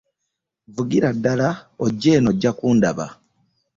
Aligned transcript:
Vugira 0.77 1.09
ddala 1.17 1.49
ojje 1.85 2.11
eno 2.21 2.29
ojja 2.33 2.51
kundaba. 2.63 3.05